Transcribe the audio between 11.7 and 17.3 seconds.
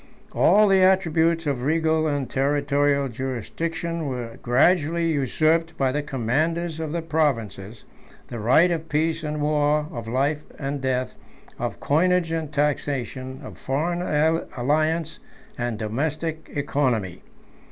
coinage and taxation, of foreign alliance and domestic economy.